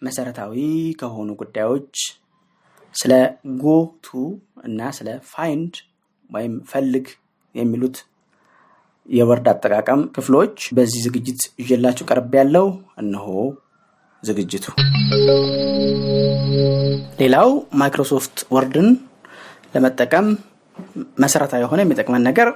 [0.03, 0.55] መሰረታዊ
[1.01, 1.97] ከሆኑ ጉዳዮች
[2.97, 3.13] ስለ
[3.63, 4.07] go to
[4.65, 5.75] እና ስለ find
[6.31, 7.07] ወይም ፈልግ
[7.55, 7.97] የሚሉት
[9.09, 12.67] የ Word አጠቃቀም ክፍሎች በዚህ ዝግጅት ይዤላችሁ ቀርቤያለሁ
[13.03, 13.27] እነሆ
[14.23, 14.65] ዝግጅቱ።
[17.21, 18.89] ሌላው Microsoft Word ን
[19.75, 20.27] ለመጠቀም
[21.23, 22.49] መሰረታዊ የሆነ የሚጠቅመን ነገር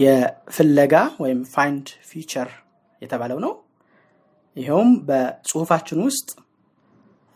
[0.00, 2.50] የፍለጋ ወይም find feature
[3.02, 3.52] የተባለው ነው።
[4.56, 6.28] ይኸውም በጽሁፋችን ውስጥ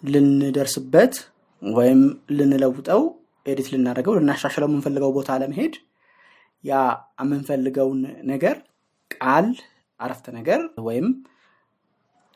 [0.03, 1.15] ልንደርስበት
[1.63, 2.01] ወይም
[2.37, 3.03] ልንለውጠው፣
[3.47, 5.75] edit ልናደርገው፣ ልናሻሽለው የምንፈልገው ቦታ ለመሄድ
[6.65, 6.81] ያ
[7.21, 8.01] የምንፈልገውን
[8.33, 8.57] ነገር
[9.11, 9.47] ቃል፣
[10.01, 11.07] አረፍተ ነገር ወይም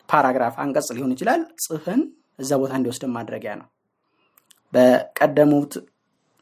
[0.09, 2.01] paragraph፣ አንቀጽ ሊሆን ይችላል ጽፈን
[2.39, 3.67] እዛ ቦታ እንዲወስደን ማድረጊያ ነው።
[4.73, 5.73] በቀደሙት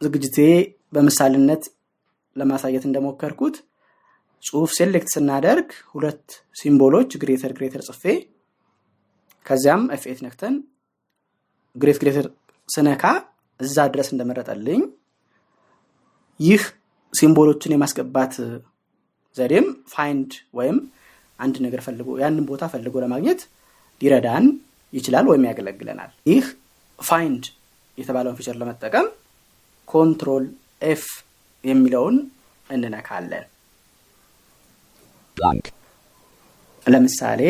[0.01, 0.39] ዝግጅቴ
[0.95, 1.65] በምሳሌነት
[2.37, 3.57] ለማሳየት እንደሞከርኩት
[4.43, 6.25] ጽሁፍ select ስናደርግ ሁለት
[6.57, 8.03] symbol ኦች greater greater ጽፌ
[9.47, 10.55] ከዚያም F eight ነክተን
[11.77, 12.27] greater greater
[12.69, 13.05] ስነካ
[13.61, 14.81] እዛ ድረስ እንደመረጠልኝ
[16.41, 16.63] ይህ
[17.13, 18.35] symbol ኦችን የማስገባት
[19.37, 20.77] ዘዴም find ወይም
[21.39, 23.41] አንድ ነገር ፈልጎ ያንን ቦታ ፈልጎ ለማግኘት
[24.01, 24.45] ሊረዳን
[24.93, 26.45] ይችላል ወይም ያገለግለናል። ይህ
[26.99, 27.45] find
[27.99, 29.07] የተባለውን feature ለመጠቀም
[29.89, 30.45] control
[30.87, 31.05] F
[31.65, 32.17] የሚለውን
[32.67, 33.45] እንነካለን።
[36.87, 37.43] ለምሳሌ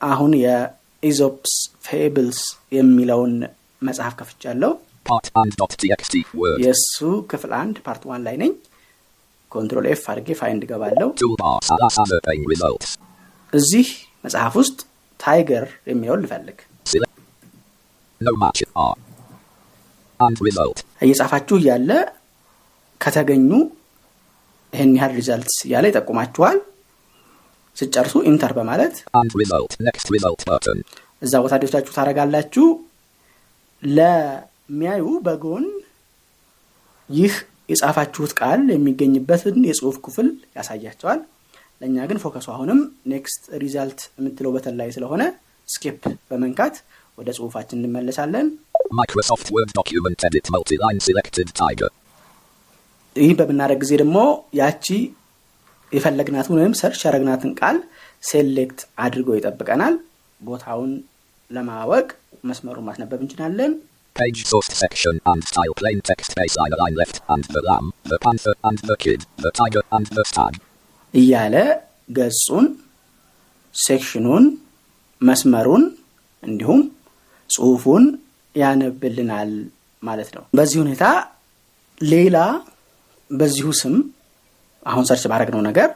[0.00, 1.54] አሁን የ Aesop's
[1.86, 2.40] Fables
[2.72, 3.34] የሚለውን
[3.82, 4.72] መጽሐፍ ከፍቻለሁ።
[5.06, 6.96] part one dot txt word, የእሱ
[7.30, 8.52] ክፍል አንድ part one ላይ ነኝ።
[9.52, 10.62] control F አድርጌ find
[12.52, 12.88] results,
[13.52, 13.86] እዚህ
[14.24, 14.78] መጽሐፍ ውስጥ
[15.20, 16.58] tiger የሚለውን ልፈልግ።
[21.02, 21.90] እየጻፋችሁ እያለ
[23.00, 23.50] ከተገኙ
[24.72, 26.58] ይህን ያህል results እያለ ይጠቁማችኋል።
[27.76, 30.78] ስትጨርሱ enter በማለት and result, next result button,
[31.22, 32.66] እዛ ቦታ እንዲወስዳችሁ ታደርጋላችሁ።
[33.82, 35.66] ለሚያዩ በጎን
[37.10, 37.34] ይህ
[37.72, 41.20] የጻፋችሁት ቃል የሚገኝበትን የጽሁፍ ክፍል ያሳያቸዋል።
[41.80, 42.80] ለእኛ ግን focus ኡ አሁንም
[43.12, 45.22] next result የምትለው button ላይ ስለሆነ
[45.68, 46.76] escape በመንካት
[47.18, 48.46] ወደ ጽሁፋችን እንመለሳለን።
[48.92, 51.90] Microsoft Word document edit multi-line selected tiger,
[53.16, 54.18] ይህ በምናደርግ ጊዜ ደግሞ
[54.60, 54.86] ያቺ
[55.92, 57.76] የፈለግናትን ወይም search ያደረግናትን ቃል
[58.22, 59.94] select አድርጎ ይጠብቀናል።
[60.40, 60.90] ቦታውን
[61.50, 62.08] ለማወቅ
[62.44, 63.72] መስመሩን ማስነበብ እንችላለን።
[64.16, 68.54] page source section and style plain text baseline line left and the lamb, the panther
[68.64, 70.54] and the kid, the tiger and the stag,
[71.14, 71.54] እያለ
[72.10, 72.66] ገጹን፣
[73.74, 74.44] section ኡን፣
[75.20, 75.84] መስመሩን
[76.42, 76.80] እንዲሁም
[77.50, 78.04] ጽሁፉን
[78.54, 79.52] ያነብልናል
[80.02, 81.04] ማለት ነው። በዚህ ሁኔታ
[82.00, 82.36] ሌላ
[83.30, 83.96] በዚሁ ስም
[84.86, 85.88] አሁን search ባደረግነው ነገር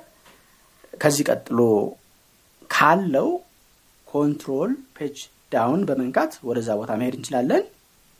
[0.95, 1.59] ከዚህ ቀጥሎ
[2.71, 3.29] ካለው
[4.07, 5.19] control page
[5.53, 7.63] down በመንካት ወደዛ ቦታ መሄድ እንችላለን።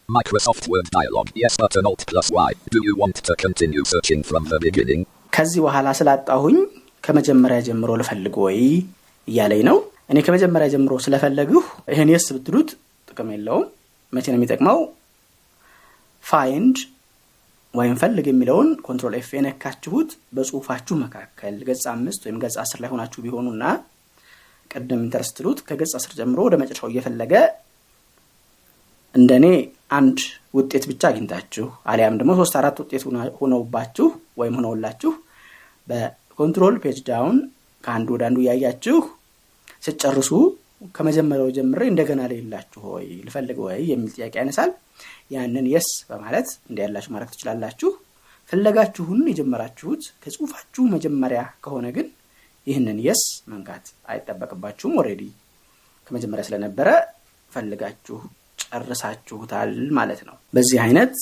[0.09, 4.43] Microsoft Word dialog, yes button alt plus Y, do you want to continue searching from
[4.53, 5.03] the beginning?
[5.33, 6.57] ከዚህ በኋላ ስላጣሁኝ
[7.05, 8.59] ከመጀመሪያ ጀምሮ ልፈልግ ወይ
[9.29, 9.79] እያለኝ ነው።
[10.11, 11.61] እኔ ከመጀመሪያ ጀምሮ ስለፈለግሁ
[11.93, 12.71] ይህን yes ብትሉት
[13.09, 13.65] ጥቅም የለውም።
[14.13, 14.79] መቼ ነው የሚጠቅመው?
[16.25, 16.77] find
[17.75, 23.21] ወይም ፈልግ የሚለውን control F የነካችሁት በጽሁፋችሁ መካከል ገጽ አምስት ወይም ገጽ አስር ላይ ሆናችሁ
[23.27, 23.65] ቢሆኑና
[24.73, 27.33] ቅድም enter ስትሉት ከገጽ አስር ጀምሮ ወደ መጨረሻው እየፈለገ
[29.15, 29.47] እንደ እኔ
[29.97, 30.19] አንድ
[30.55, 34.07] ውጤት ብቻ አግኝታችሁ አሊያም ደግሞ ሶስት አራት ውጤት ሆነ- ሆነውባችሁ
[34.41, 35.11] ወይም ሆነውላችሁ
[35.89, 37.37] በ control page down
[37.85, 38.99] ከአንዱ ወደ አንዱ እያያችሁ
[39.83, 40.31] ስትጨርሱ
[40.95, 44.71] ከመጀመሪያው ጀምሬ እንደገና ሌላችሁ ሆይ ልፈልግ ወይ የሚል ጥያቄ ያነሳል።
[45.31, 47.91] ያንን yes በማለት እንዲያላችሁ ማድረግ ትችላላችሁ።
[48.51, 52.07] ፍለጋችሁን የጀመራችሁት ከጽሁፋችሁ መጀመሪያ ከሆነ ግን
[52.67, 55.23] ይህንን yes መንካት አይጠበቅባችሁም። already
[56.07, 56.89] ከመጀመሪያ ስለነበረ
[57.53, 58.17] ፈልጋችሁ
[58.65, 61.15] ጨርሳችሁታል ማለት ነው። በዚህ አይነት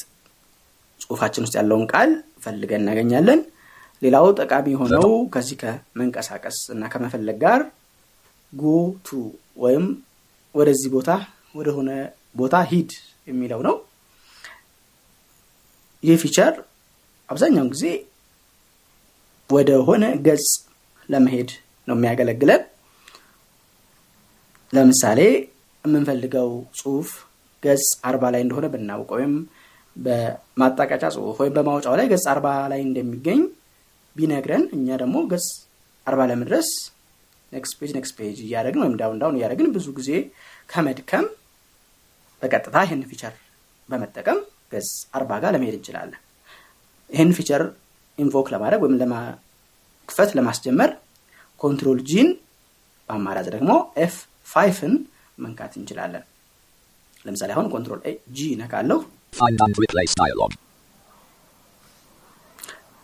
[1.01, 2.11] ጽሁፋችን ውስጥ ያለውን ቃል
[2.45, 3.41] ፈልገን እናገኛለን።
[4.03, 7.61] ሌላው ጠቃሚ የሆነው ከዚህ ከመንቀሳቀስ እና ከመፈለግ ጋር
[8.53, 8.65] go
[9.05, 9.19] to
[9.57, 9.85] ወይም
[10.55, 11.11] ወደዚህ ቦታ
[11.55, 11.91] ወደሆነ
[12.37, 12.91] ቦታ ሂድ
[13.27, 13.75] የሚለው ነው።
[16.03, 16.55] ይህ feature
[17.29, 17.85] አብዛኛውን ጊዜ
[19.51, 20.47] ወደ ሆነ ገጽ
[21.11, 21.51] ለመሄድ
[21.89, 22.63] ነው የሚያገለግለን።
[24.73, 25.21] ለምሳሌ
[25.85, 27.09] የምንፈልገው ጽሁፍ
[27.63, 29.33] ገጽ አርባ ላይ እንደሆነ ብናውቅ ወይም
[29.97, 33.41] በማጣቀሻ ጽሁፍ ወይም በማውጫው ላይ ገጽ አርባ ላይ እንደሚገኝ
[34.17, 35.49] ቢነግረን እኛ ደግሞ ገጽ
[36.07, 36.69] አርባ ለመድረስ
[37.53, 40.11] next page next page እያደረግን ወይም down down እያደረግን ብዙ ጊዜ
[40.71, 41.27] ከመድከም
[42.43, 43.35] በቀጥታ ይህን feature
[43.89, 44.39] በመጠቀም
[44.73, 46.21] ገጽ አርባ ጋር ለመሄድ እንችላለን።
[47.11, 47.63] ይህን feature
[48.19, 48.97] invoke ለማድረግ ወይም
[50.11, 50.91] ለመክፈት ለማስጀመር
[51.61, 52.29] control G ን
[53.11, 53.71] በአማራጭ ደግሞ
[54.05, 54.15] F
[54.49, 54.95] five ን
[55.39, 56.25] መንካት እንችላለን።
[57.25, 58.99] ለምሳሌ አሁን control G ነካለሁ።.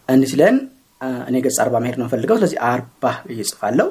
[0.08, 0.56] እንዲህ ሲለን
[1.28, 3.88] እኔ ገጽ አርባ መሄድ ነው የምፈልገው። ስለዚህ አርባ ብዬ ጽፋለሁ።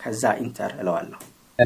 [0.00, 1.20] ከዛ enter እለዋለሁ።
[1.58, 1.64] E.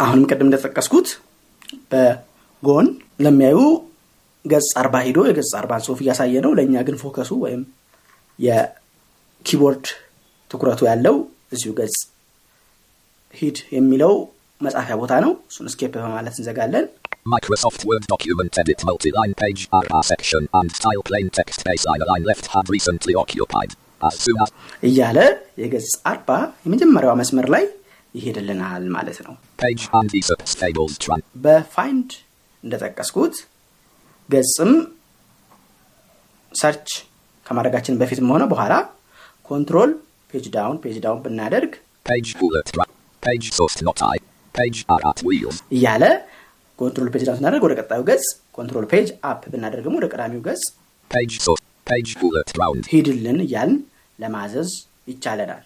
[0.00, 1.08] አሁንም ቅድም እንደጠቀስኩት
[1.92, 2.88] በጎን
[3.24, 3.58] ለሚያዩ
[4.44, 7.62] ገጽ አርባ ሂዶ የገጽ አርባን ጽሁፍ እያሳየ ነው። ለእኛ ግን focus ኡ ወይም
[8.38, 9.86] የ keyboard
[10.50, 11.16] ትኩረቱ ያለው
[11.52, 11.96] እዚሁ ገጽ
[13.34, 14.14] ሂድ የሚለው
[14.60, 16.86] መጻፊያ ቦታ ነው። እሱን escape በማለት እንዘጋለን።
[17.26, 22.46] Microsoft Word document edit multi-line page RR section and style plain text baseline line left
[22.46, 23.72] had recently occupied.
[24.00, 24.50] As soon as
[24.82, 25.18] እያለ
[25.62, 26.30] የገጽ አርባ
[26.64, 27.64] የመጀመሪያዋ መስመር ላይ
[28.14, 29.34] ይሄድልናል ማለት ነው።
[31.44, 32.10] በ find
[32.64, 33.34] እንደጠቀስኩት
[34.28, 34.72] ገጽም
[36.52, 36.88] search
[37.46, 38.74] ከማድረጋችን በፊትም ሆነ በኋላ
[39.50, 39.90] control
[40.32, 41.72] page down page down ብናደርግ
[45.76, 46.04] እያለ
[46.78, 48.26] control page down ስናደርግ ወደ ቀጣዩ ገጽ
[48.58, 50.64] control page up ብናደርግ ደግሞ ወደ ቀዳሚው ገጽ
[52.92, 53.78] ሂድልን እያልን
[54.18, 54.70] ለማዘዝ
[55.08, 55.64] ይቻለናል።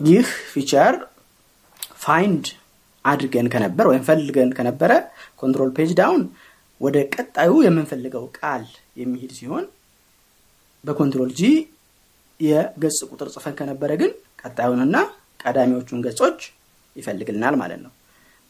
[0.00, 0.94] ይህ feature
[2.02, 2.44] find
[3.08, 4.92] አድርገን ከነበር ወይም ፈልገን ከነበረ
[5.42, 6.22] control page down
[6.80, 8.64] ወደ ቀጣዩ የምንፈልገው ቃል
[9.00, 9.64] የሚሄድ ሲሆን
[10.84, 11.42] በ control G
[12.40, 14.10] የገጽ ቁጥር ጽፈን ከነበረ ግን
[14.42, 14.96] ቀጣዩንና
[15.42, 16.40] ቀዳሚዎቹን ገጾች
[16.96, 17.92] ይፈልግልናል ማለት ነው።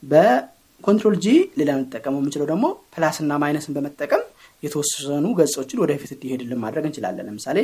[0.02, 4.22] በ control G ሌላ ልንጠቀመው የምንችለው ደግሞ plus ና minus ን በመጠቀም
[4.62, 7.58] የተወሰኑ ገጾችን ወደፊት እንዲሄድልን ማድረግ እንችላለን። ለምሳሌ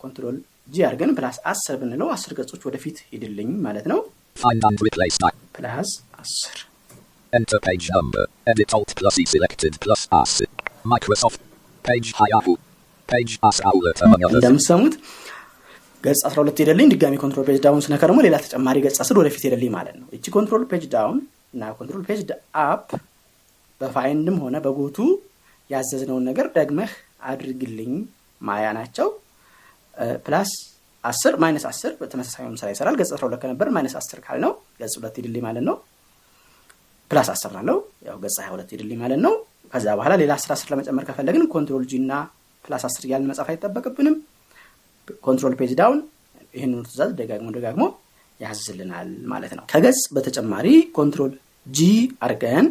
[0.00, 0.36] control
[0.68, 4.00] G አድርገን plus አስር ብንለው አስር ገጾች ወደፊት ሂድልኝ ማለት ነው።
[5.58, 5.90] plus
[6.22, 6.56] አስር
[7.32, 10.32] enter page number edit Alt plus E selected plus S
[10.84, 11.40] Microsoft
[11.84, 12.52] page Hayaku
[13.08, 14.94] page as outlet among others እንደምትሰሙት
[16.04, 19.70] ገጽ 12 ሄደልኝ። ድጋሚ control page down ስነካ ደግሞ ሌላ ተጨማሪ ገጽ አስር ወደፊት ሄደልኝ
[19.76, 21.18] ማለት ነው። እቺ control page down
[21.54, 22.20] እና control page
[22.64, 22.88] up
[23.80, 24.98] በ find ም ሆነ በ go to
[25.70, 26.92] ያዘዝነውን ነገር ደግመህ
[27.30, 27.92] አድርግልኝ
[28.40, 29.08] ማያ ናቸው።
[30.26, 30.50] plus
[31.04, 35.42] አስር minus አስር በተመሳሳይ ስራ ይሰራል። ገጽ 12 ከነበር minus አስር ካልነው ገጽ ሁለት ሄድልኝ
[35.46, 35.76] ማለት ነው።
[37.10, 39.34] plus አስር ላለው ያው ገጽ 22 ሄድልኝ ማለት ነው።
[39.72, 42.12] ከዛ በኋላ ሌላ አስር አስር ለመጨመር ከፈለግን control G እና
[42.64, 44.16] plus አስር እያልን መጻፍ አይጠበቅብንም።
[45.26, 46.00] control page down
[46.54, 47.84] ይህንኑ ትእዛዝ ደጋግሞ ደጋግሞ
[48.40, 50.66] ያዝልናል ማለት ነው። ከገጽ በተጨማሪ
[50.98, 51.32] ኮንትሮል
[51.66, 51.80] ጂ
[52.26, 52.66] አርገን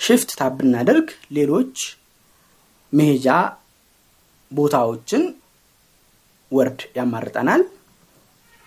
[0.00, 1.06] ሽፍት ታብ ብናደርግ
[1.38, 1.76] ሌሎች
[2.92, 3.28] መሄጃ
[4.52, 5.22] ቦታዎችን
[6.52, 7.62] ወርድ ያማርጠናል።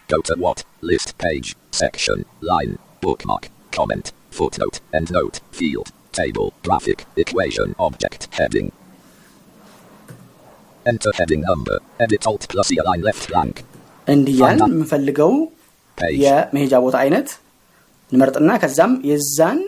[0.10, 2.72] go to what list page section line
[3.04, 8.68] bookmark comment footnote endnote field table graphic equation object heading
[10.86, 13.56] enter heading number edit Alt plus E align left blank
[14.08, 15.32] እንዲያን አና- የምንፈልገው
[16.24, 17.30] የመሄጃ ቦታ አይነት
[18.12, 19.60] እንመርጥና ከዛም የዛን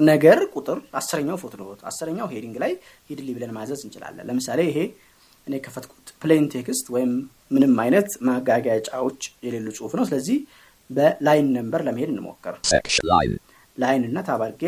[0.00, 2.72] ነገር ቁጥር አስረኛው footnote አስረኛው heading ላይ
[3.10, 4.78] ሂድልኝ ብለን ማዘዝ እንችላለን። ለምሳሌ ይሄ
[5.50, 7.12] እኔ የከፈትኩት plain text ወይም
[7.54, 10.36] ምንም አይነት ማጋጌጫዎች የሌሉ ጽሁፍ ነው። ስለዚህ
[10.90, 12.54] በ line number ለመሄድ እንሞክር።
[13.78, 14.62] line እና tab አርጌ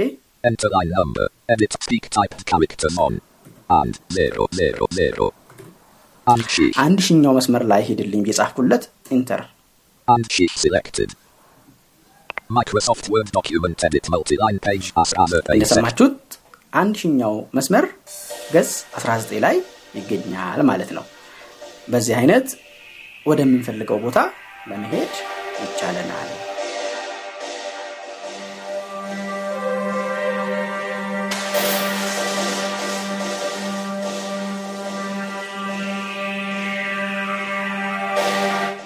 [6.84, 8.84] አንድ ሺኛው መስመር ላይ ሂድልኝ የጻፍኩለት
[9.16, 9.42] ኢንተር
[14.14, 16.16] multi-line page as other page section እንደሰማችሁት
[16.72, 17.84] አንድ ሺኛው መስመር
[18.54, 19.56] ገጽ 19 ላይ
[19.94, 21.04] ይገኛል ማለት ነው።
[21.88, 22.48] በዚህ አይነት
[23.26, 24.18] ወደምንፈልገው ቦታ
[24.68, 25.12] ለመሄድ
[25.62, 26.30] ይቻለናል።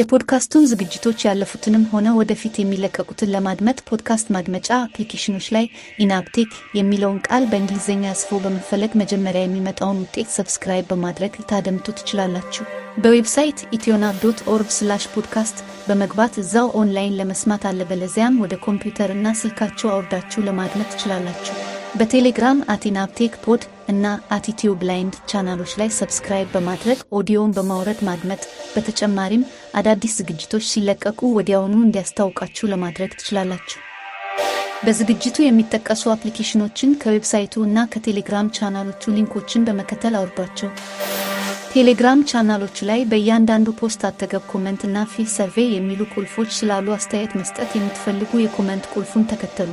[0.00, 5.66] የፖድካስቱን ዝግጅቶች ያለፉትንም ሆነ ወደፊት የሚለቀቁትን ለማድመጥ ፖድካስት ማድመጫ አፕሊኬሽኖች ላይ
[6.04, 12.66] ኢናብቴክ የሚለውን ቃል በእንግሊዝኛ ጽፎ በመፈለግ መጀመሪያ የሚመጣውን ውጤት subscribe በማድረግ ልታደምጡ ትችላላችሁ።
[12.98, 20.46] በዌብሳይት ኢትዮናብ dot org slash ፖድካስት በመግባት እዛው ኦንላይን ለመስማት አለበለዚያም ወደ ኮምፒውተርና ስልካችሁ አውርዳችሁ
[20.46, 21.56] ለማድመጥ ትችላላችሁ።
[21.98, 24.06] በቴሌግራም at ኢናብቴክ pod እና
[24.36, 28.42] at ኢትዮ blind ቻናሎች ላይ subscribe በማድረግ ኦዲዮን በማውረድ ማድመጥ፣
[28.74, 29.46] በተጨማሪም
[29.80, 33.80] አዳዲስ ዝግጅቶች ሲለቀቁ ወዲያውኑ እንዲያስታውቃችሁ ለማድረግ ትችላላችሁ።
[34.84, 40.70] በዝግጅቱ የሚጠቀሱ አፕሊኬሽኖችን ከዌብሳይቱ እና ከቴሌግራም ቻናሎቹ ሊንኮችን በመከተል አውርዷቸው።
[41.72, 47.70] ቴሌግራም ቻናሎቹ ላይ በእያንዳንዱ post አጠገብ comment እና fill survey የሚሉ ቁልፎች ስላሉ አስተያየት መስጠት
[47.76, 49.72] የምትፈልጉ የ comment ቁልፉን ተከተሉ።